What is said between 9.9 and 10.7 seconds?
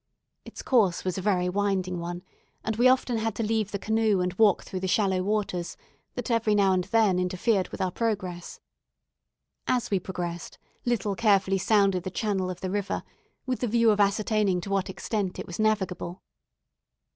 we progressed,